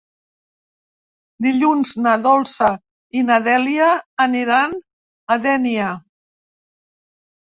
Dilluns 1.45 1.89
na 2.05 2.13
Dolça 2.23 2.69
i 3.19 3.21
na 3.27 3.37
Dèlia 3.47 3.89
aniran 4.25 4.73
a 5.37 5.37
Dénia. 5.45 5.91